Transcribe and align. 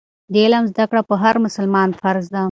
د 0.31 0.33
علم 0.45 0.63
زده 0.71 0.85
کړه 0.89 1.01
په 1.09 1.15
هر 1.23 1.35
مسلمان 1.45 1.89
فرض 2.01 2.25
ده. 2.33 2.39